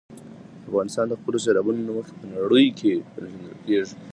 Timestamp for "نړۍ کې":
2.33-2.93